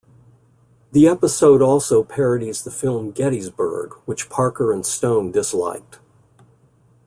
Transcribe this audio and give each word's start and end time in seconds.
The 0.93 1.07
episode 1.07 1.61
also 1.61 2.03
parodies 2.03 2.63
the 2.63 2.71
film 2.71 3.11
"Gettysburg" 3.11 3.93
which 4.05 4.31
Parker 4.31 4.71
and 4.73 4.83
Stone 4.83 5.31
disliked. 5.31 5.99